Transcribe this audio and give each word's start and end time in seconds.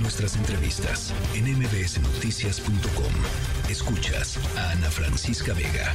Nuestras 0.00 0.36
entrevistas 0.36 1.14
en 1.34 1.44
mbsnoticias.com. 1.58 3.12
Escuchas 3.70 4.38
a 4.56 4.72
Ana 4.72 4.90
Francisca 4.90 5.52
Vega. 5.52 5.92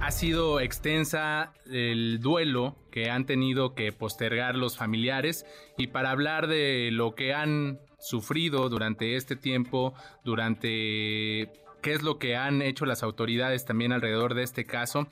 Ha 0.00 0.10
sido 0.10 0.58
extensa 0.58 1.52
el 1.70 2.20
duelo 2.20 2.76
que 2.90 3.10
han 3.10 3.26
tenido 3.26 3.74
que 3.74 3.92
postergar 3.92 4.56
los 4.56 4.76
familiares 4.76 5.46
y 5.76 5.88
para 5.88 6.10
hablar 6.10 6.48
de 6.48 6.90
lo 6.92 7.14
que 7.14 7.34
han 7.34 7.78
sufrido 8.00 8.68
durante 8.68 9.16
este 9.16 9.36
tiempo, 9.36 9.94
durante 10.24 11.52
qué 11.82 11.92
es 11.92 12.02
lo 12.02 12.18
que 12.18 12.36
han 12.36 12.62
hecho 12.62 12.86
las 12.86 13.02
autoridades 13.02 13.64
también 13.64 13.92
alrededor 13.92 14.34
de 14.34 14.42
este 14.42 14.64
caso. 14.64 15.08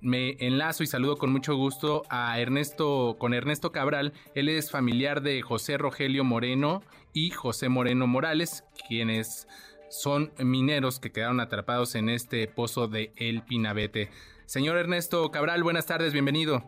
Me 0.00 0.36
enlazo 0.38 0.84
y 0.84 0.86
saludo 0.86 1.16
con 1.16 1.32
mucho 1.32 1.56
gusto 1.56 2.02
a 2.08 2.38
Ernesto, 2.38 3.16
con 3.18 3.34
Ernesto 3.34 3.72
Cabral. 3.72 4.12
Él 4.36 4.48
es 4.48 4.70
familiar 4.70 5.22
de 5.22 5.42
José 5.42 5.76
Rogelio 5.76 6.22
Moreno 6.22 6.82
y 7.12 7.30
José 7.30 7.68
Moreno 7.68 8.06
Morales, 8.06 8.64
quienes 8.86 9.48
son 9.90 10.30
mineros 10.38 11.00
que 11.00 11.10
quedaron 11.10 11.40
atrapados 11.40 11.96
en 11.96 12.10
este 12.10 12.46
pozo 12.46 12.86
de 12.86 13.12
El 13.16 13.42
Pinabete. 13.42 14.10
Señor 14.46 14.76
Ernesto 14.76 15.30
Cabral, 15.32 15.64
buenas 15.64 15.86
tardes, 15.86 16.12
bienvenido. 16.12 16.62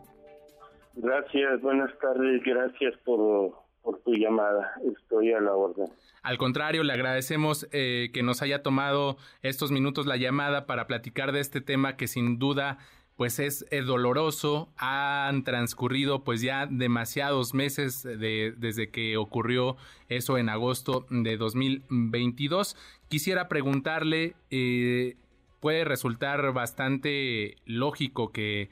Gracias, 0.95 1.61
buenas 1.61 1.97
tardes, 1.99 2.43
gracias 2.43 2.95
por, 3.05 3.53
por 3.81 3.97
tu 4.01 4.13
llamada, 4.13 4.73
estoy 4.93 5.31
a 5.31 5.39
la 5.39 5.53
orden. 5.53 5.87
Al 6.21 6.37
contrario, 6.37 6.83
le 6.83 6.91
agradecemos 6.91 7.67
eh, 7.71 8.09
que 8.13 8.23
nos 8.23 8.41
haya 8.41 8.61
tomado 8.61 9.15
estos 9.41 9.71
minutos 9.71 10.05
la 10.05 10.17
llamada 10.17 10.65
para 10.65 10.85
platicar 10.85 11.31
de 11.31 11.39
este 11.39 11.61
tema 11.61 11.95
que 11.95 12.07
sin 12.07 12.37
duda 12.37 12.77
pues 13.15 13.39
es, 13.39 13.65
doloroso. 13.85 14.69
Han 14.77 15.43
transcurrido 15.43 16.23
pues 16.23 16.41
ya 16.41 16.65
demasiados 16.65 17.53
meses 17.53 18.03
de, 18.03 18.53
desde 18.57 18.89
que 18.89 19.17
ocurrió 19.17 19.77
eso 20.09 20.37
en 20.37 20.49
agosto 20.49 21.05
de 21.09 21.37
2022. 21.37 22.75
Quisiera 23.09 23.47
preguntarle, 23.47 24.35
eh, 24.49 25.17
puede 25.59 25.85
resultar 25.85 26.53
bastante 26.53 27.57
lógico 27.65 28.31
que, 28.31 28.69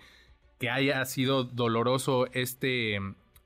que 0.60 0.70
haya 0.70 1.04
sido 1.06 1.44
doloroso 1.44 2.28
este 2.34 3.00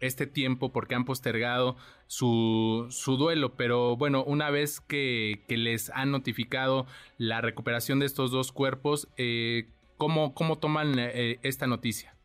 este 0.03 0.27
tiempo 0.27 0.71
porque 0.71 0.95
han 0.95 1.05
postergado 1.05 1.77
su, 2.07 2.87
su 2.89 3.17
duelo, 3.17 3.53
pero 3.55 3.95
bueno, 3.95 4.23
una 4.23 4.49
vez 4.49 4.81
que, 4.81 5.43
les 5.47 5.89
han 5.91 6.11
notificado 6.11 6.85
la 7.17 7.41
recuperación 7.41 7.99
de 7.99 8.05
estos 8.05 8.31
dos 8.31 8.51
cuerpos, 8.51 9.07
eh, 9.17 9.69
¿cómo, 9.97 10.33
¿cómo 10.33 10.57
toman 10.57 10.97
eh, 10.97 11.39
esta 11.43 11.67
noticia? 11.67 12.15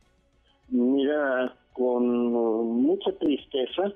Mira, 0.68 1.56
con 1.72 2.06
mucha 2.82 3.12
tristeza, 3.18 3.92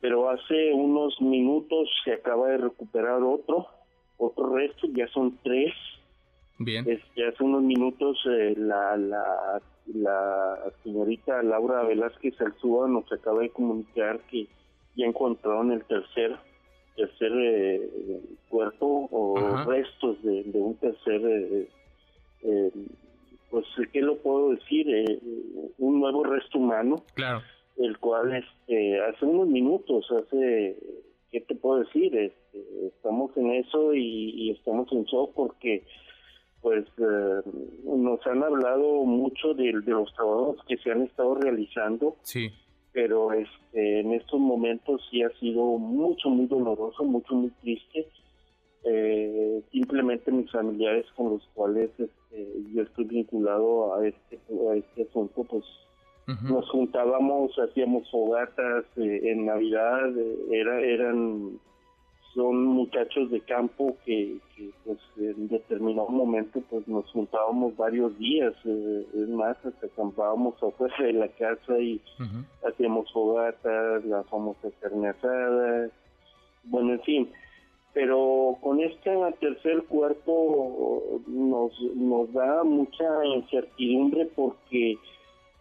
pero 0.00 0.30
hace 0.30 0.72
unos 0.72 1.20
minutos 1.20 1.88
se 2.04 2.12
acaba 2.12 2.48
de 2.48 2.58
recuperar 2.58 3.22
otro, 3.22 3.66
otro 4.18 4.54
resto, 4.56 4.86
ya 4.94 5.08
son 5.08 5.38
tres. 5.42 5.72
Bien. 6.56 6.84
ya 7.16 7.28
hace 7.28 7.42
unos 7.42 7.62
minutos 7.62 8.16
eh, 8.30 8.54
la, 8.56 8.96
la 8.96 9.60
la 9.92 10.72
señorita 10.82 11.42
Laura 11.42 11.82
Velázquez 11.82 12.40
Alzúa 12.40 12.88
nos 12.88 13.10
acaba 13.12 13.42
de 13.42 13.50
comunicar 13.50 14.20
que 14.30 14.46
ya 14.96 15.06
encontraron 15.06 15.72
el 15.72 15.84
tercer 15.84 16.36
tercer 16.96 17.32
eh, 17.34 17.90
cuerpo 18.48 19.08
o 19.10 19.64
restos 19.66 20.22
de, 20.22 20.44
un 20.54 20.76
tercer 20.76 21.20
eh, 21.24 21.68
eh, 22.44 22.70
pues 23.50 23.64
qué 23.92 24.00
lo 24.00 24.18
puedo 24.18 24.50
decir 24.50 24.86
un 25.78 26.00
nuevo 26.00 26.24
resto 26.24 26.58
humano 26.58 27.04
claro 27.14 27.42
el 27.76 27.98
cual 27.98 28.34
este 28.34 29.00
hace 29.00 29.24
unos 29.24 29.48
minutos 29.48 30.06
hace 30.10 30.76
qué 31.30 31.40
te 31.40 31.54
puedo 31.54 31.80
decir 31.80 32.16
este, 32.16 32.86
estamos 32.86 33.36
en 33.36 33.52
eso 33.52 33.94
y, 33.94 34.30
y 34.36 34.50
estamos 34.50 34.90
en 34.92 35.04
shock 35.04 35.32
porque 35.34 35.84
pues 36.64 36.86
eh, 36.96 37.42
nos 37.84 38.26
han 38.26 38.42
hablado 38.42 39.04
mucho 39.04 39.52
de, 39.52 39.70
los 39.72 40.10
trabajos 40.14 40.56
que 40.66 40.78
se 40.78 40.90
han 40.90 41.02
estado 41.02 41.34
realizando. 41.34 42.16
Sí. 42.22 42.50
Pero 42.90 43.34
este, 43.34 44.00
en 44.00 44.14
estos 44.14 44.40
momentos 44.40 45.02
sí 45.10 45.22
ha 45.22 45.28
sido 45.38 45.62
mucho, 45.76 46.30
muy 46.30 46.46
doloroso, 46.46 47.04
mucho, 47.04 47.34
muy 47.34 47.50
triste. 47.60 48.08
Eh, 48.84 49.62
simplemente 49.72 50.30
mis 50.30 50.50
familiares 50.50 51.06
con 51.16 51.30
los 51.30 51.42
cuales 51.54 51.90
este, 51.98 52.48
yo 52.74 52.82
estoy 52.82 53.04
vinculado 53.04 53.94
a 53.94 54.06
este, 54.06 54.38
a 54.70 54.74
este 54.74 55.02
asunto, 55.02 55.44
pues 55.44 55.64
nos 56.42 56.68
juntábamos, 56.70 57.52
hacíamos 57.58 58.10
fogatas 58.10 58.84
eh, 58.96 59.20
en 59.24 59.46
Navidad, 59.46 60.10
era, 60.50 60.80
eran 60.80 61.58
son 62.34 62.64
muchachos 62.66 63.30
de 63.30 63.40
campo 63.40 63.96
que, 64.04 64.38
pues 64.84 64.98
en 65.16 65.48
determinado 65.48 66.08
momento 66.08 66.60
pues 66.68 66.86
nos 66.88 67.08
juntábamos 67.12 67.76
varios 67.76 68.18
días 68.18 68.52
eh, 68.64 69.06
es 69.14 69.28
más 69.28 69.56
hasta 69.64 69.86
acampábamos 69.86 70.54
afuera 70.62 70.94
de 70.98 71.12
la 71.12 71.28
casa 71.28 71.78
y 71.78 72.00
hacíamos 72.68 73.10
fogatas 73.12 74.04
la 74.04 74.24
famosa 74.24 74.68
carne 74.80 75.08
asada 75.08 75.88
bueno 76.64 76.94
en 76.94 77.00
fin 77.02 77.32
pero 77.94 78.58
con 78.60 78.80
este 78.80 79.10
tercer 79.40 79.84
cuerpo 79.84 81.22
nos 81.26 81.80
nos 81.94 82.32
da 82.32 82.64
mucha 82.64 83.24
incertidumbre 83.24 84.26
porque 84.34 84.92
eh, 84.92 84.98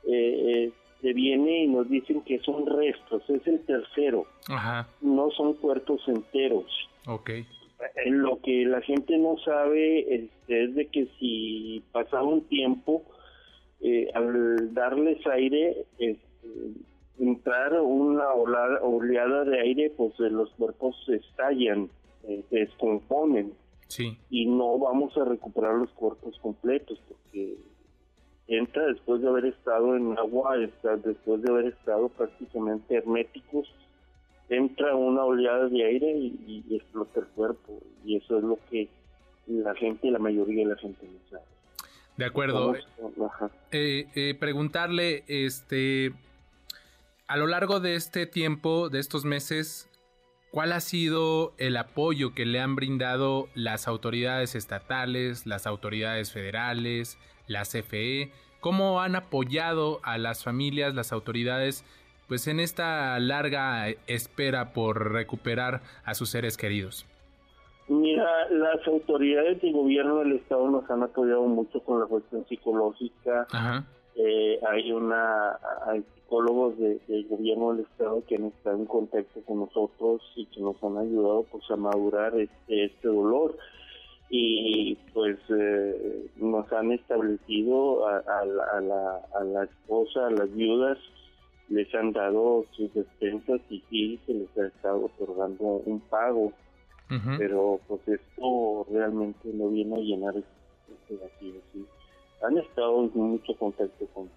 eh 0.07 0.71
se 1.03 1.11
viene 1.11 1.65
y 1.65 1.67
nos 1.67 1.89
dicen 1.89 2.21
que 2.21 2.39
son 2.39 2.65
restos, 2.65 3.29
es 3.29 3.45
el 3.45 3.59
tercero, 3.65 4.25
no 5.01 5.29
son 5.31 5.53
cuerpos 5.55 6.01
enteros. 6.07 6.65
Okay. 7.05 7.41
Eh, 7.41 8.09
lo 8.09 8.39
que 8.39 8.65
la 8.65 8.79
gente 8.81 9.17
no 9.17 9.37
sabe 9.43 10.15
este, 10.15 10.63
es 10.63 10.75
de 10.75 10.87
que 10.87 11.07
si 11.19 11.83
pasaba 11.91 12.23
un 12.23 12.47
tiempo, 12.47 13.03
eh, 13.81 14.09
al 14.13 14.73
darles 14.73 15.25
aire, 15.27 15.85
este, 15.99 16.47
entrar 17.19 17.73
una 17.81 18.31
oleada 18.31 19.43
de 19.43 19.59
aire, 19.59 19.91
pues 19.95 20.13
eh, 20.21 20.29
los 20.29 20.49
cuerpos 20.51 20.95
se 21.05 21.15
estallan, 21.15 21.89
se 22.25 22.45
descomponen. 22.49 23.53
Sí. 23.87 24.17
Y 24.29 24.45
no 24.45 24.79
vamos 24.79 25.15
a 25.17 25.25
recuperar 25.25 25.75
los 25.75 25.91
cuerpos 25.91 26.37
completos 26.39 26.99
porque 27.07 27.57
entra 28.47 28.85
después 28.87 29.21
de 29.21 29.27
haber 29.27 29.45
estado 29.45 29.95
en 29.95 30.17
agua, 30.17 30.57
después 30.57 31.41
de 31.41 31.51
haber 31.51 31.67
estado 31.67 32.09
prácticamente 32.09 32.95
herméticos, 32.95 33.71
entra 34.49 34.95
una 34.95 35.23
oleada 35.23 35.67
de 35.69 35.83
aire 35.85 36.11
y, 36.11 36.63
explota 36.71 37.21
el 37.21 37.27
cuerpo. 37.27 37.79
Y 38.05 38.17
eso 38.17 38.37
es 38.37 38.43
lo 38.43 38.59
que 38.69 38.89
la 39.47 39.75
gente, 39.75 40.11
la 40.11 40.19
mayoría 40.19 40.63
de 40.67 40.73
la 40.73 40.79
gente 40.79 41.05
no 41.05 41.29
sabe. 41.29 41.43
De 42.17 42.25
acuerdo. 42.25 42.75
Eh, 43.71 44.07
eh, 44.15 44.35
preguntarle, 44.39 45.23
este, 45.27 46.13
a 47.27 47.37
lo 47.37 47.47
largo 47.47 47.79
de 47.79 47.95
este 47.95 48.27
tiempo, 48.27 48.89
de 48.89 48.99
estos 48.99 49.25
meses, 49.25 49.89
¿cuál 50.53 50.71
ha 50.71 50.81
sido 50.81 51.53
el 51.57 51.75
apoyo 51.77 52.35
que 52.35 52.45
le 52.45 52.59
han 52.59 52.75
brindado 52.75 53.47
las 53.55 53.87
autoridades 53.87 54.53
estatales, 54.53 55.47
las 55.47 55.65
autoridades 55.65 56.31
federales, 56.31 57.17
la 57.47 57.63
CFE, 57.63 58.31
cómo 58.59 59.01
han 59.01 59.15
apoyado 59.15 59.99
a 60.03 60.19
las 60.19 60.43
familias, 60.43 60.93
las 60.93 61.11
autoridades, 61.11 61.83
pues 62.27 62.47
en 62.47 62.59
esta 62.59 63.19
larga 63.19 63.89
espera 64.05 64.73
por 64.73 65.11
recuperar 65.11 65.81
a 66.05 66.13
sus 66.13 66.29
seres 66.29 66.55
queridos. 66.55 67.07
Mira, 67.87 68.47
las 68.51 68.87
autoridades 68.87 69.59
del 69.59 69.73
gobierno 69.73 70.19
del 70.19 70.33
estado 70.33 70.69
nos 70.69 70.87
han 70.87 71.01
apoyado 71.01 71.47
mucho 71.47 71.79
con 71.79 71.99
la 71.99 72.05
cuestión 72.05 72.45
psicológica. 72.47 73.47
Eh, 74.15 74.59
hay 74.69 74.91
una 74.91 75.57
hay 75.87 76.03
psicólogos 76.15 76.77
del 76.77 77.27
gobierno 77.27 77.73
del 77.73 77.85
estado 77.85 78.23
que 78.27 78.35
han 78.35 78.45
estado 78.45 78.77
en 78.77 78.85
contacto 78.85 79.41
con 79.41 79.59
nosotros 79.61 80.21
y 80.35 80.45
que 80.47 80.61
nos 80.61 80.81
han 80.83 80.97
ayudado 80.97 81.45
pues 81.51 81.63
a 81.71 81.75
madurar 81.75 82.39
este, 82.39 82.85
este 82.85 83.07
dolor 83.07 83.57
y 84.29 84.95
pues 85.13 85.37
eh, 85.49 86.27
nos 86.37 86.71
han 86.73 86.91
establecido 86.91 88.07
a, 88.07 88.45
la, 88.45 89.21
a, 89.35 89.43
la, 89.43 89.63
esposa, 89.63 90.25
a 90.25 90.31
las 90.31 90.51
viudas, 90.55 90.97
les 91.69 91.93
han 91.93 92.13
dado 92.13 92.65
sus 92.71 92.91
despensas 92.95 93.61
y 93.69 93.83
sí 93.91 94.19
se 94.25 94.33
les 94.33 94.57
ha 94.57 94.67
estado 94.67 95.05
otorgando 95.05 95.83
un 95.85 95.99
pago, 95.99 96.51
pero 97.37 97.79
pues 97.87 98.01
esto 98.07 98.87
realmente 98.91 99.49
no 99.53 99.69
viene 99.69 99.97
a 99.97 99.99
llenar 99.99 100.35
este 100.35 101.15
vacío. 101.15 101.61
¿sí? 101.71 101.85
Han 102.43 102.57
estado 102.57 103.03
en 103.03 103.11
mucho 103.13 103.55
contacto 103.57 104.05
con, 104.13 104.29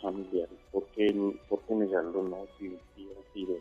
familiares, 0.00 0.58
¿por 0.70 0.84
qué, 0.94 1.12
negarlo? 1.70 2.22
No, 2.22 2.46
sí, 2.58 2.76
sí, 2.94 3.08
ha 3.10 3.32
sido 3.32 3.56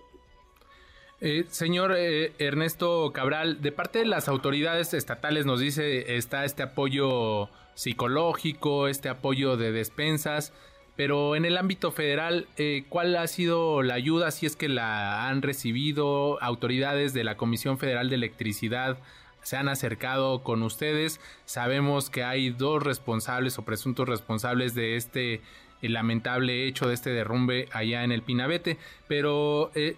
eh, 1.24 1.45
señor 1.50 1.94
eh, 1.95 2.33
Ernesto 2.39 3.12
Cabral, 3.13 3.62
de 3.62 3.71
parte 3.71 4.00
de 4.00 4.06
las 4.06 4.27
autoridades 4.27 4.95
estatales 4.95 5.45
nos 5.45 5.59
dice 5.59 6.18
está 6.18 6.45
este 6.45 6.63
apoyo 6.63 7.48
psicológico, 7.75 8.88
este 8.88 9.07
apoyo 9.07 9.56
de 9.56 9.71
despensas, 9.71 10.51
pero 10.95 11.36
en 11.36 11.45
el 11.45 11.57
ámbito 11.57 11.92
federal, 11.92 12.48
eh, 12.57 12.86
¿cuál 12.89 13.15
ha 13.15 13.27
sido 13.27 13.81
la 13.81 13.94
ayuda, 13.94 14.31
si 14.31 14.45
es 14.45 14.56
que 14.56 14.68
la 14.68 15.27
han 15.27 15.42
recibido 15.42 16.42
autoridades 16.42 17.13
de 17.13 17.24
la 17.24 17.38
Comisión 17.38 17.77
Federal 17.77 18.09
de 18.09 18.15
Electricidad? 18.15 18.98
Se 19.41 19.57
han 19.57 19.69
acercado 19.69 20.43
con 20.43 20.63
ustedes. 20.63 21.19
Sabemos 21.45 22.09
que 22.09 22.23
hay 22.23 22.49
dos 22.49 22.83
responsables 22.83 23.57
o 23.57 23.65
presuntos 23.65 24.07
responsables 24.07 24.75
de 24.75 24.95
este 24.95 25.41
lamentable 25.81 26.67
hecho, 26.67 26.88
de 26.88 26.93
este 26.93 27.09
derrumbe 27.09 27.67
allá 27.73 28.03
en 28.03 28.11
el 28.11 28.21
Pinabete, 28.21 28.77
pero 29.07 29.71
eh, 29.73 29.95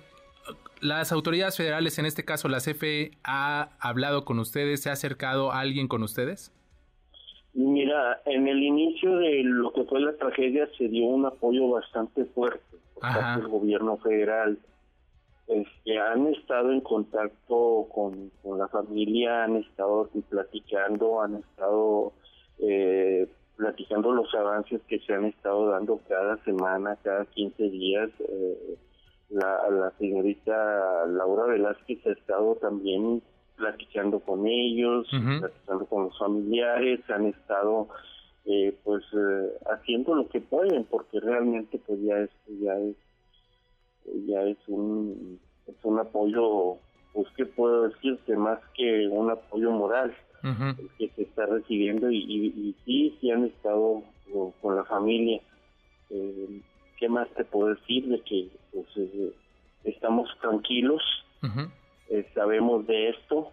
las 0.82 1.12
autoridades 1.12 1.58
federales, 1.58 1.98
en 2.00 2.06
este 2.06 2.26
caso 2.26 2.48
la 2.48 2.60
CFE, 2.60 3.12
ha 3.24 3.70
hablado 3.80 4.26
con 4.26 4.40
ustedes, 4.40 4.82
se 4.82 4.90
ha 4.90 4.94
acercado 4.94 5.52
a 5.52 5.60
alguien 5.60 5.88
con 5.88 6.04
ustedes. 6.04 6.52
Mira, 7.54 8.22
en 8.26 8.48
el 8.48 8.64
inicio 8.64 9.18
de 9.18 9.44
lo 9.44 9.72
que 9.74 9.84
fue 9.84 10.02
la 10.02 10.14
tragedia 10.18 10.68
se 10.78 10.88
dio 10.88 11.06
un 11.06 11.26
apoyo 11.26 11.70
bastante 11.70 12.26
fuerte 12.26 12.64
por 12.96 13.02
parte 13.02 13.42
del 13.42 13.50
gobierno 13.50 13.98
federal. 13.98 14.58
Este, 15.48 16.00
han 16.00 16.28
estado 16.28 16.72
en 16.72 16.82
contacto 16.82 17.88
con, 17.94 18.32
la 18.58 18.68
familia, 18.70 19.44
han 19.44 19.58
estado 19.58 20.10
platicando, 20.30 21.22
han 21.22 21.36
estado 21.36 22.14
eh, 22.60 23.28
platicando 23.58 24.14
los 24.14 24.34
avances 24.34 24.82
que 24.88 25.00
se 25.00 25.14
han 25.14 25.26
estado 25.26 25.68
dando 25.68 26.00
cada 26.08 26.38
semana, 26.44 26.98
cada 27.04 27.26
15 27.26 27.64
días. 27.70 28.10
Eh, 28.20 28.78
la, 29.30 29.70
la 29.70 29.92
señorita 29.98 31.06
Laura 31.08 31.46
Velázquez 31.46 32.06
ha 32.06 32.12
estado 32.12 32.56
también 32.56 33.22
platicando 33.56 34.20
con 34.20 34.48
ellos, 34.48 35.08
platicando 35.10 35.86
con 35.86 36.04
los 36.06 36.18
familiares, 36.18 37.00
han 37.10 37.28
estado 37.28 37.88
eh, 38.46 38.78
pues 38.84 39.04
eh, 39.14 39.54
haciendo 39.68 40.16
lo 40.16 40.28
que 40.28 40.42
pueden 40.42 40.84
porque 40.86 41.20
realmente 41.20 41.80
pues 41.86 42.02
ya 42.02 42.18
es 42.20 42.30
ya 42.62 42.74
es 42.78 42.96
ya 44.28 44.44
es 44.44 44.58
un 44.68 45.40
es 45.68 45.76
un 45.84 46.00
apoyo 46.00 46.78
pues 47.14 47.28
que 47.38 47.46
puedo 47.46 47.90
decirte 47.90 48.36
más 48.36 48.60
que 48.76 49.08
un 49.08 49.32
apoyo 49.32 49.72
moral 49.72 50.14
el 50.44 50.90
que 50.98 51.10
se 51.16 51.22
está 51.24 51.46
recibiendo 51.46 52.12
y, 52.12 52.18
y, 52.18 52.76
sí 52.84 53.18
sí 53.22 53.32
han 53.32 53.46
estado 53.46 54.04
con 54.62 54.76
la 54.76 54.84
familia. 54.84 55.40
Eh, 56.10 56.62
qué 56.98 57.08
más 57.08 57.30
te 57.36 57.46
puedo 57.46 57.74
decir 57.76 58.08
de 58.08 58.20
que 58.22 58.50
pues 58.72 58.88
estamos 59.84 60.30
tranquilos. 60.42 61.02
Eh, 62.10 62.26
sabemos 62.34 62.86
de 62.88 63.10
esto, 63.10 63.52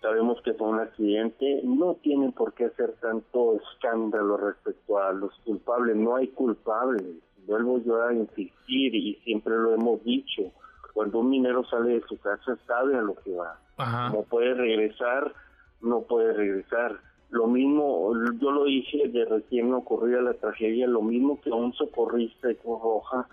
sabemos 0.00 0.40
que 0.42 0.54
fue 0.54 0.68
un 0.68 0.80
accidente, 0.80 1.60
no 1.64 1.94
tienen 1.94 2.32
por 2.32 2.54
qué 2.54 2.66
hacer 2.66 2.94
tanto 3.00 3.56
escándalo 3.56 4.36
respecto 4.36 4.98
a 4.98 5.12
los 5.12 5.32
culpables, 5.44 5.96
no 5.96 6.16
hay 6.16 6.28
culpables, 6.28 7.16
vuelvo 7.46 7.80
yo 7.82 8.02
a 8.02 8.12
insistir 8.12 8.94
y 8.94 9.14
siempre 9.24 9.56
lo 9.56 9.74
hemos 9.74 10.02
dicho, 10.04 10.52
cuando 10.92 11.20
un 11.20 11.30
minero 11.30 11.64
sale 11.64 11.94
de 11.94 12.02
su 12.08 12.18
casa 12.18 12.56
sabe 12.66 12.96
a 12.96 13.02
lo 13.02 13.14
que 13.16 13.32
va, 13.34 13.58
no 14.12 14.22
puede 14.22 14.54
regresar, 14.54 15.32
no 15.80 16.02
puede 16.02 16.32
regresar. 16.32 16.98
Lo 17.30 17.46
mismo, 17.48 18.12
yo 18.40 18.50
lo 18.50 18.64
dije 18.64 19.08
de 19.08 19.24
recién 19.24 19.72
ocurrida 19.74 20.20
la 20.22 20.34
tragedia, 20.34 20.86
lo 20.86 21.02
mismo 21.02 21.40
que 21.40 21.50
un 21.50 21.72
socorrista 21.72 22.48
de 22.48 22.56
Cruz 22.56 22.80
Roja 22.80 23.28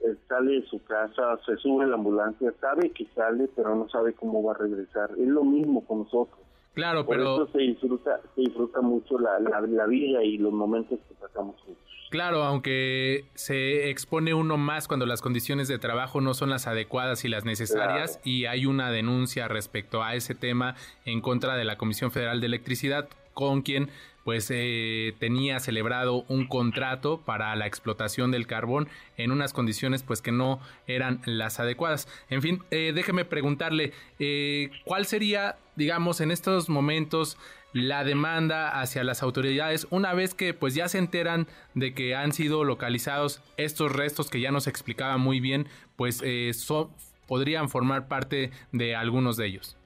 eh, 0.00 0.16
sale 0.28 0.60
de 0.60 0.66
su 0.66 0.82
casa, 0.84 1.38
se 1.44 1.56
sube 1.56 1.84
a 1.84 1.88
la 1.88 1.96
ambulancia, 1.96 2.52
sabe 2.60 2.90
que 2.90 3.06
sale, 3.14 3.48
pero 3.54 3.74
no 3.74 3.88
sabe 3.88 4.12
cómo 4.14 4.42
va 4.42 4.52
a 4.52 4.58
regresar. 4.58 5.10
Es 5.18 5.28
lo 5.28 5.44
mismo 5.44 5.84
con 5.84 6.00
nosotros. 6.00 6.43
Claro, 6.74 7.06
Por 7.06 7.16
pero... 7.16 7.34
eso 7.36 7.52
se 7.52 7.58
disfruta, 7.58 8.20
se 8.34 8.40
disfruta 8.40 8.80
mucho 8.80 9.18
la, 9.18 9.38
la, 9.38 9.86
vida 9.86 10.22
y 10.24 10.38
los 10.38 10.52
momentos 10.52 10.98
que 11.08 11.14
pasamos 11.14 11.60
juntos. 11.60 11.82
Claro, 12.10 12.42
aunque 12.44 13.24
se 13.34 13.90
expone 13.90 14.34
uno 14.34 14.56
más 14.56 14.86
cuando 14.86 15.06
las 15.06 15.20
condiciones 15.20 15.68
de 15.68 15.78
trabajo 15.78 16.20
no 16.20 16.34
son 16.34 16.50
las 16.50 16.66
adecuadas 16.66 17.24
y 17.24 17.28
las 17.28 17.44
necesarias 17.44 18.20
y 18.24 18.44
hay 18.44 18.66
una 18.66 18.90
denuncia 18.90 19.48
respecto 19.48 20.02
a 20.02 20.14
ese 20.14 20.34
tema 20.34 20.76
en 21.04 21.20
contra 21.20 21.56
de 21.56 21.64
la 21.64 21.76
Comisión 21.76 22.12
Federal 22.12 22.40
de 22.40 22.46
Electricidad 22.46 23.08
con 23.34 23.62
quien 23.62 23.90
pues 24.24 24.50
eh, 24.50 25.14
tenía 25.18 25.60
celebrado 25.60 26.24
un 26.28 26.46
contrato 26.46 27.20
para 27.20 27.54
la 27.54 27.66
explotación 27.66 28.30
del 28.30 28.46
carbón 28.46 28.88
en 29.16 29.30
unas 29.30 29.52
condiciones 29.52 30.02
pues 30.02 30.22
que 30.22 30.32
no 30.32 30.60
eran 30.86 31.20
las 31.26 31.60
adecuadas. 31.60 32.08
En 32.30 32.42
fin, 32.42 32.62
eh, 32.70 32.92
déjeme 32.94 33.24
preguntarle, 33.24 33.92
eh, 34.18 34.70
¿cuál 34.84 35.06
sería, 35.06 35.56
digamos, 35.76 36.20
en 36.20 36.30
estos 36.30 36.68
momentos 36.68 37.36
la 37.74 38.04
demanda 38.04 38.80
hacia 38.80 39.04
las 39.04 39.22
autoridades 39.22 39.86
una 39.90 40.14
vez 40.14 40.32
que 40.32 40.54
pues 40.54 40.74
ya 40.74 40.88
se 40.88 40.98
enteran 40.98 41.46
de 41.74 41.92
que 41.92 42.14
han 42.14 42.32
sido 42.32 42.64
localizados 42.64 43.42
estos 43.56 43.92
restos 43.92 44.30
que 44.30 44.40
ya 44.40 44.52
nos 44.52 44.68
explicaba 44.68 45.18
muy 45.18 45.40
bien, 45.40 45.66
pues 45.96 46.22
son, 46.56 46.90
podrían 47.26 47.68
formar 47.68 48.06
parte 48.06 48.52
de 48.70 48.94
algunos 48.94 49.36
de 49.36 49.46
ellos? 49.46 49.76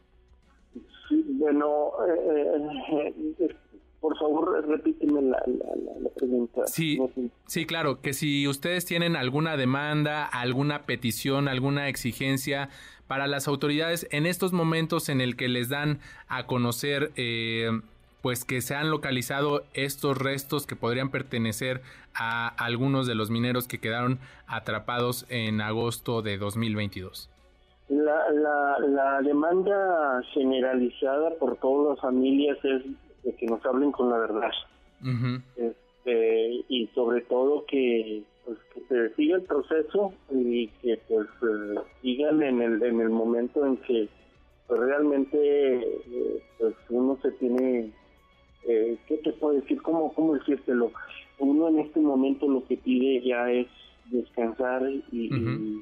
Sí, 1.53 1.57
bueno, 1.57 2.83
por 4.01 4.17
favor, 4.17 4.67
repíteme 4.69 5.23
la, 5.23 5.43
pregunta. 6.17 6.67
Sí, 6.67 7.01
sí, 7.47 7.67
claro, 7.67 8.01
que 8.01 8.13
si 8.13 8.47
ustedes 8.47 8.85
tienen 8.85 9.17
alguna 9.17 9.57
demanda, 9.57 10.25
alguna 10.25 10.83
petición, 10.83 11.49
alguna 11.49 11.89
exigencia 11.89 12.69
para 13.09 13.27
las 13.27 13.49
autoridades 13.49 14.07
en 14.11 14.27
estos 14.27 14.53
momentos 14.53 15.09
en 15.09 15.21
el 15.21 15.37
que 15.37 15.49
les 15.49 15.69
dan 15.69 15.99
a 16.29 16.47
conocer, 16.47 17.11
eh, 17.17 17.81
pues 18.23 18.45
que 18.45 18.61
se 18.61 18.75
han 18.75 18.91
localizado 18.91 19.65
estos 19.75 20.17
restos 20.17 20.67
que 20.67 20.77
podrían 20.77 21.11
pertenecer 21.11 21.83
a 22.15 22.49
algunos 22.49 23.07
de 23.07 23.15
los 23.15 23.31
mineros 23.31 23.67
que 23.67 23.79
quedaron 23.79 24.19
atrapados 24.47 25.27
en 25.29 25.61
agosto 25.61 26.23
de 26.23 26.39
2022. 26.39 27.31
La, 27.89 28.31
la, 28.33 28.79
la 28.81 29.23
demanda 29.23 30.23
generalizada 30.35 31.31
por 31.39 31.57
todas 31.57 31.91
las 31.91 32.01
familias 32.01 32.59
es 32.63 32.83
de 33.23 33.35
que 33.35 33.47
nos 33.47 33.65
hablen 33.65 33.93
con 33.93 34.11
la 34.11 34.19
verdad. 34.19 34.51
este, 35.57 36.65
y 36.69 36.87
sobre 36.95 37.23
todo 37.23 37.65
que, 37.67 38.23
pues, 38.45 38.59
que 38.75 38.81
se 38.89 39.15
siga 39.15 39.37
el 39.37 39.43
proceso 39.43 40.13
y 40.31 40.69
que 40.83 40.99
pues 41.09 41.29
eh, 41.43 41.81
sigan 42.03 42.43
en 42.43 42.63
el, 42.63 42.83
en 42.83 43.01
el 43.01 43.11
momento 43.11 43.65
en 43.65 43.77
que 43.79 44.09
pues, 44.67 44.81
realmente 44.81 45.39
eh, 45.79 46.43
pues 46.59 46.75
uno 46.91 47.19
se 47.23 47.31
tiene, 47.33 47.91
eh, 48.67 48.99
¿qué 49.07 49.17
te 49.19 49.33
puedo 49.33 49.55
decir? 49.55 49.81
¿Cómo, 49.83 50.13
¿Cómo 50.13 50.35
decírtelo? 50.35 50.93
Uno 51.39 51.69
en 51.69 51.81
este 51.81 52.01
momento 52.01 52.49
lo 52.49 52.65
que 52.67 52.77
pide 52.77 53.23
ya 53.23 53.51
es 53.51 53.69
descansar 54.07 54.83
y, 55.13 55.81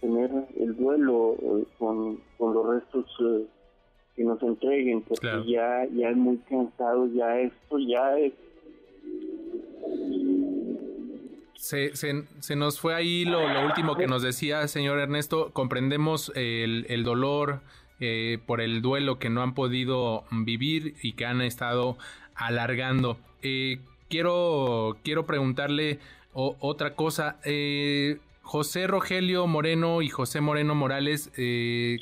tener 0.00 0.30
el 0.58 0.76
duelo 0.76 1.36
con, 1.78 2.18
con 2.38 2.54
los 2.54 2.66
restos 2.66 3.06
que 4.16 4.24
nos 4.24 4.42
entreguen, 4.42 5.02
porque 5.02 5.28
ya, 5.46 5.86
ya 5.94 6.10
es 6.10 6.16
muy 6.16 6.38
cansado, 6.48 7.06
ya 7.14 7.38
esto 7.38 7.78
ya 7.78 8.18
es... 8.18 8.32
Se, 11.54 11.96
se, 11.96 12.56
nos 12.56 12.78
fue 12.78 12.94
ahí 12.94 13.24
lo, 13.24 13.40
último 13.66 13.96
que 13.96 14.06
nos 14.06 14.22
decía, 14.22 14.68
señor 14.68 15.00
Ernesto. 15.00 15.50
Comprendemos 15.52 16.30
el, 16.36 16.86
el 16.88 17.02
dolor 17.02 17.60
eh, 17.98 18.38
por 18.44 18.60
el 18.60 18.82
duelo 18.82 19.18
que 19.18 19.30
no 19.30 19.42
han 19.42 19.54
podido 19.54 20.24
vivir 20.30 20.94
y 21.02 21.12
que 21.12 21.24
han 21.24 21.40
estado 21.40 21.96
alargando. 22.34 23.18
Eh, 23.42 23.78
quiero, 24.08 24.98
quiero 25.02 25.24
preguntarle 25.24 25.98
otra 26.32 26.94
cosa. 26.94 27.38
Eh, 27.44 28.18
José 28.46 28.86
Rogelio 28.86 29.48
Moreno 29.48 30.02
y 30.02 30.08
José 30.08 30.40
Moreno 30.40 30.76
Morales, 30.76 31.32
eh, 31.36 31.98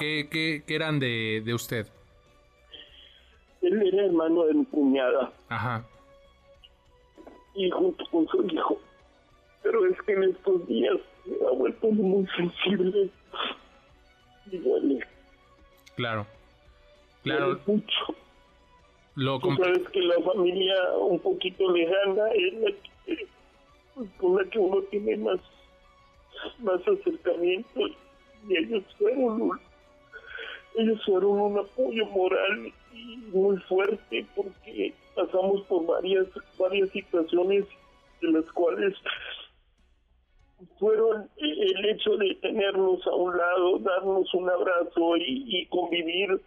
¿Qué, 0.00 0.28
qué, 0.28 0.74
eran 0.74 0.98
de, 0.98 1.42
de 1.44 1.54
usted? 1.54 1.86
Él 3.62 3.80
era 3.86 4.06
hermano 4.06 4.46
de 4.46 4.54
mi 4.54 4.64
cuñada. 4.64 5.32
Ajá. 5.48 5.84
Y 7.54 7.70
junto 7.70 8.04
con 8.10 8.26
su 8.26 8.44
hijo. 8.48 8.80
Pero 9.62 9.86
es 9.86 10.02
que 10.02 10.14
en 10.14 10.24
estos 10.24 10.66
días 10.66 10.96
me 11.24 11.46
ha 11.46 11.50
vuelto 11.52 11.86
muy 11.86 12.26
sensible. 12.36 13.08
Y 14.50 14.56
duele. 14.58 15.06
Claro. 15.94 16.26
Claro. 17.22 17.60
mucho. 17.64 18.16
Lo 19.14 19.38
Tú 19.38 19.54
sabes 19.54 19.88
que 19.90 20.00
la 20.00 20.20
familia 20.20 20.74
un 20.98 21.20
poquito 21.20 21.70
lejana 21.70 22.28
es 22.34 22.54
la 22.54 22.70
que, 23.06 23.28
con 24.18 24.36
la 24.36 24.44
que 24.50 24.58
uno 24.58 24.82
tiene 24.90 25.16
más, 25.16 25.40
más 26.58 26.80
acercamiento 26.86 27.80
y 28.48 28.56
ellos 28.56 28.84
fueron 28.98 29.60
ellos 30.76 31.00
fueron 31.04 31.40
un 31.40 31.58
apoyo 31.58 32.04
moral 32.06 32.72
y 32.92 33.16
muy 33.32 33.56
fuerte 33.58 34.26
porque 34.34 34.92
pasamos 35.14 35.62
por 35.66 35.86
varias 35.86 36.26
varias 36.58 36.90
situaciones 36.90 37.64
de 38.20 38.32
las 38.32 38.44
cuales 38.52 38.94
fueron 40.78 41.28
el 41.36 41.84
hecho 41.86 42.16
de 42.16 42.34
tenernos 42.36 43.06
a 43.06 43.14
un 43.14 43.36
lado, 43.36 43.78
darnos 43.80 44.32
un 44.34 44.48
abrazo 44.48 45.16
y, 45.16 45.66
convivir, 45.66 46.40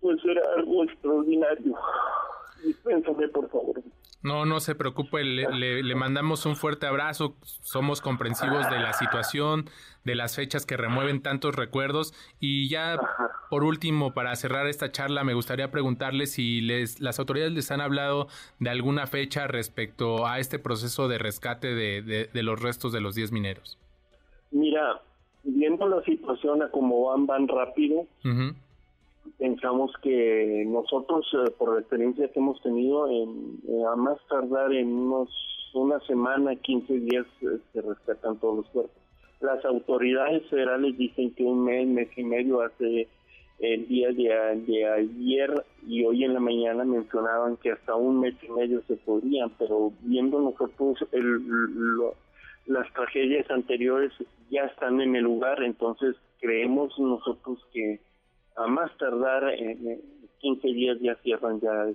pues 0.00 0.18
era 0.24 0.42
algo 0.56 0.84
extraordinario. 0.84 1.76
Dispénsame, 2.64 3.28
por 3.28 3.48
favor. 3.50 3.82
No, 4.22 4.46
no 4.46 4.58
se 4.60 4.74
preocupe, 4.74 5.22
le, 5.22 5.82
le, 5.82 5.94
mandamos 5.94 6.46
un 6.46 6.56
fuerte 6.56 6.86
abrazo, 6.86 7.36
somos 7.42 8.00
comprensivos 8.00 8.70
de 8.70 8.78
la 8.78 8.94
situación, 8.94 9.66
de 10.04 10.14
las 10.14 10.34
fechas 10.34 10.64
que 10.64 10.78
remueven 10.78 11.20
tantos 11.20 11.54
recuerdos 11.54 12.14
y 12.40 12.70
ya 12.70 12.98
por 13.54 13.62
último, 13.62 14.14
para 14.14 14.34
cerrar 14.34 14.66
esta 14.66 14.90
charla, 14.90 15.22
me 15.22 15.34
gustaría 15.34 15.70
preguntarle 15.70 16.26
si 16.26 16.60
les, 16.60 17.00
las 17.00 17.20
autoridades 17.20 17.52
les 17.52 17.70
han 17.70 17.80
hablado 17.80 18.26
de 18.58 18.70
alguna 18.70 19.06
fecha 19.06 19.46
respecto 19.46 20.26
a 20.26 20.40
este 20.40 20.58
proceso 20.58 21.06
de 21.06 21.18
rescate 21.18 21.74
de, 21.74 22.02
de, 22.32 22.42
los 22.42 22.60
restos 22.60 22.92
de 22.92 23.00
los 23.00 23.14
10 23.14 23.30
mineros. 23.30 23.78
Mira, 24.50 25.00
viendo 25.44 25.86
la 25.86 26.02
situación 26.02 26.62
a 26.62 26.70
cómo 26.70 27.10
van, 27.10 27.26
van 27.26 27.46
rápido, 27.46 28.06
pensamos 29.38 29.92
que 30.02 30.64
nosotros, 30.66 31.26
eh, 31.34 31.50
por 31.58 31.74
la 31.74 31.80
experiencia 31.80 32.28
que 32.28 32.38
hemos 32.38 32.60
tenido, 32.62 33.08
en, 33.08 33.60
eh, 33.68 33.82
a 33.90 33.96
más 33.96 34.18
tardar 34.28 34.72
en 34.72 34.92
unos 34.92 35.30
una 35.74 35.98
semana, 36.00 36.54
15 36.54 37.00
días, 37.00 37.26
se 37.40 37.82
rescatan 37.82 38.38
todos 38.38 38.58
los 38.58 38.66
cuerpos. 38.68 38.96
Las 39.40 39.64
autoridades 39.64 40.46
federales 40.48 40.96
dicen 40.96 41.34
que 41.34 41.42
un 41.42 41.64
mes, 41.64 41.86
mes 41.88 42.08
y 42.16 42.22
medio 42.22 42.62
hace 42.62 43.08
el 43.58 43.86
día 43.88 44.12
de, 44.12 44.86
ayer 44.86 45.64
y 45.86 46.04
hoy 46.04 46.24
en 46.24 46.34
la 46.34 46.40
mañana 46.40 46.84
mencionaban 46.84 47.56
que 47.58 47.72
hasta 47.72 47.94
un 47.94 48.20
mes 48.20 48.34
y 48.42 48.50
medio 48.50 48.82
se 48.86 48.96
podrían, 48.96 49.50
pero 49.58 49.92
viendo 50.00 50.40
nosotros 50.40 50.98
el, 51.12 51.40
las 52.66 52.92
tragedias 52.92 53.48
anteriores 53.50 54.12
ya 54.50 54.62
están 54.64 55.00
en 55.00 55.16
el 55.16 55.24
lugar, 55.24 55.62
entonces 55.62 56.16
creemos 56.40 56.98
nosotros 56.98 57.58
que 57.72 58.00
a 58.56 58.66
más 58.66 58.96
tardar 58.98 59.44
en 59.54 60.00
15 60.38 60.68
días 60.68 60.98
ya 61.00 61.14
cierran 61.16 61.60
ya. 61.60 61.86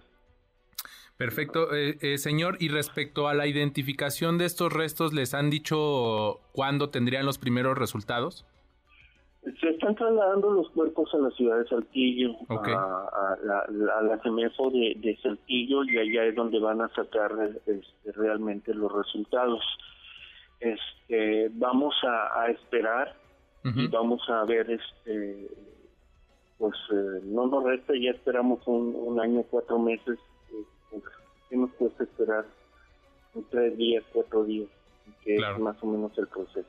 Perfecto, 1.17 1.75
eh, 1.75 1.97
eh, 2.01 2.17
señor. 2.17 2.55
Y 2.59 2.69
respecto 2.69 3.27
a 3.27 3.33
la 3.33 3.45
identificación 3.45 4.37
de 4.37 4.45
estos 4.45 4.71
restos, 4.71 5.13
¿les 5.13 5.33
han 5.33 5.49
dicho 5.49 6.39
cuándo 6.53 6.89
tendrían 6.89 7.25
los 7.25 7.37
primeros 7.37 7.77
resultados? 7.77 8.45
Se 9.59 9.69
están 9.69 9.95
trasladando 9.95 10.51
los 10.51 10.69
cuerpos 10.71 11.13
a 11.13 11.17
la 11.17 11.29
ciudad 11.31 11.59
de 11.59 11.67
Saltillo, 11.67 12.35
a, 12.49 13.35
la, 13.41 14.19
CEMEFO 14.23 14.69
de, 14.71 15.17
Saltillo, 15.21 15.83
y 15.83 15.97
allá 15.97 16.25
es 16.25 16.35
donde 16.35 16.59
van 16.59 16.81
a 16.81 16.89
sacar 16.89 17.31
este, 17.65 18.11
realmente 18.13 18.73
los 18.73 18.91
resultados. 18.91 19.61
Este, 20.59 21.49
vamos 21.53 21.95
a, 22.03 22.49
esperar 22.49 23.15
y 23.63 23.87
vamos 23.87 24.21
a 24.29 24.45
ver 24.45 24.69
este 24.71 25.49
pues 26.59 26.75
eh, 26.91 27.21
no 27.23 27.47
nos 27.47 27.63
resta, 27.63 27.93
ya 27.99 28.11
esperamos 28.11 28.59
un, 28.67 29.19
año, 29.19 29.43
cuatro 29.49 29.79
meses, 29.79 30.19
eh, 30.51 30.99
¿qué 31.49 31.57
nos 31.57 31.71
cuesta 31.71 32.03
esperar? 32.03 32.45
tres 33.49 33.77
días, 33.77 34.03
cuatro 34.11 34.43
días, 34.43 34.67
que 35.23 35.35
es 35.35 35.59
más 35.59 35.81
o 35.81 35.87
menos 35.87 36.11
el 36.17 36.27
proceso. 36.27 36.67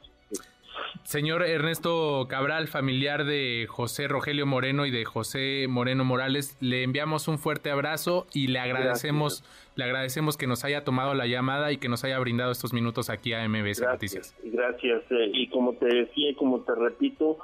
Señor 1.02 1.42
Ernesto 1.42 2.26
Cabral, 2.28 2.68
familiar 2.68 3.24
de 3.24 3.66
José 3.68 4.06
Rogelio 4.06 4.46
Moreno 4.46 4.86
y 4.86 4.90
de 4.90 5.04
José 5.04 5.66
Moreno 5.68 6.04
Morales, 6.04 6.56
le 6.60 6.84
enviamos 6.84 7.26
un 7.26 7.38
fuerte 7.38 7.70
abrazo 7.70 8.26
y 8.32 8.48
le 8.48 8.60
agradecemos, 8.60 9.44
le 9.74 9.84
agradecemos 9.84 10.36
que 10.36 10.46
nos 10.46 10.64
haya 10.64 10.84
tomado 10.84 11.14
la 11.14 11.26
llamada 11.26 11.72
y 11.72 11.78
que 11.78 11.88
nos 11.88 12.04
haya 12.04 12.18
brindado 12.18 12.52
estos 12.52 12.72
minutos 12.72 13.10
aquí 13.10 13.32
a 13.32 13.46
MBS 13.48 13.82
Noticias. 13.82 14.36
Gracias, 14.44 15.02
eh, 15.10 15.30
y 15.32 15.48
como 15.48 15.74
te 15.74 15.86
decía 15.86 16.30
y 16.30 16.34
como 16.34 16.60
te 16.60 16.74
repito, 16.74 17.38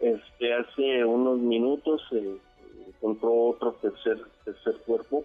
este, 0.00 0.54
hace 0.54 1.04
unos 1.04 1.38
minutos 1.38 2.02
eh, 2.12 2.36
encontró 2.88 3.32
otro 3.32 3.72
tercer 3.80 4.18
tercer 4.44 4.76
cuerpo, 4.86 5.24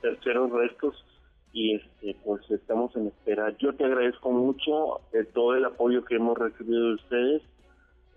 terceros 0.00 0.50
restos 0.50 1.04
y 1.52 1.74
este, 1.74 2.16
pues 2.24 2.48
estamos 2.50 2.94
en 2.96 3.08
espera. 3.08 3.56
Yo 3.58 3.74
te 3.74 3.84
agradezco 3.84 4.30
mucho 4.30 5.00
eh, 5.12 5.24
todo 5.32 5.54
el 5.54 5.64
apoyo 5.64 6.04
que 6.04 6.16
hemos 6.16 6.36
recibido 6.36 6.88
de 6.88 6.94
ustedes. 6.94 7.42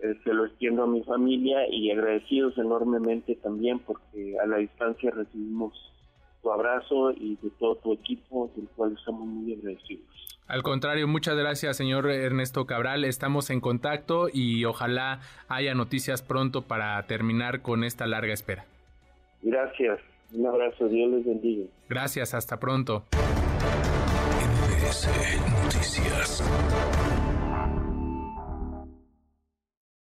Eh, 0.00 0.18
se 0.24 0.34
lo 0.34 0.46
extiendo 0.46 0.82
a 0.82 0.86
mi 0.86 1.02
familia 1.02 1.68
y 1.68 1.90
agradecidos 1.90 2.58
enormemente 2.58 3.36
también 3.36 3.78
porque 3.78 4.36
a 4.38 4.46
la 4.46 4.58
distancia 4.58 5.10
recibimos 5.12 5.91
tu 6.42 6.52
abrazo 6.52 7.12
y 7.12 7.36
de 7.36 7.50
todo 7.58 7.76
tu 7.76 7.92
equipo, 7.92 8.50
del 8.56 8.68
cual 8.68 8.94
estamos 8.98 9.26
muy 9.26 9.54
agradecidos. 9.54 10.06
Al 10.48 10.62
contrario, 10.62 11.08
muchas 11.08 11.36
gracias, 11.36 11.76
señor 11.76 12.10
Ernesto 12.10 12.66
Cabral. 12.66 13.04
Estamos 13.04 13.48
en 13.50 13.60
contacto 13.60 14.28
y 14.32 14.64
ojalá 14.64 15.20
haya 15.48 15.74
noticias 15.74 16.20
pronto 16.20 16.62
para 16.62 17.00
terminar 17.06 17.62
con 17.62 17.84
esta 17.84 18.06
larga 18.06 18.34
espera. 18.34 18.66
Gracias. 19.40 20.00
Un 20.34 20.46
abrazo. 20.46 20.88
Dios 20.88 21.10
les 21.10 21.24
bendiga. 21.24 21.64
Gracias. 21.88 22.34
Hasta 22.34 22.58
pronto. 22.58 23.04
Noticias. 25.64 26.42